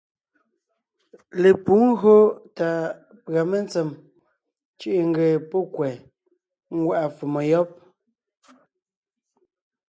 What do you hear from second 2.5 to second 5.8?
tà pʉ̀a mentsèm cʉ̀ʼʉ ńgee pɔ́